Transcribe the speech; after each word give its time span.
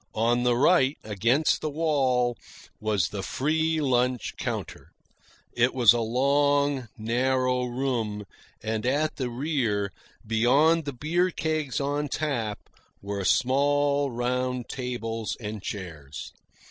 On 0.15 0.41
the 0.41 0.57
right, 0.57 0.97
against 1.03 1.61
the 1.61 1.69
wall, 1.69 2.35
was 2.79 3.09
the 3.09 3.21
free 3.21 3.79
lunch 3.79 4.33
counter. 4.35 4.89
It 5.55 5.75
was 5.75 5.93
a 5.93 5.99
long, 6.01 6.87
narrow 6.97 7.65
room, 7.65 8.25
and 8.63 8.83
at 8.87 9.17
the 9.17 9.29
rear, 9.29 9.91
beyond 10.25 10.85
the 10.85 10.93
beer 10.93 11.29
kegs 11.29 11.79
on 11.79 12.07
tap, 12.07 12.57
were 12.99 13.23
small, 13.23 14.09
round 14.09 14.67
tables 14.69 15.37
and 15.39 15.61
chairs. 15.61 16.31